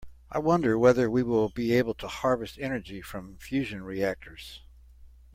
[0.31, 4.61] I wonder whether we will be able to harvest energy from fusion reactors.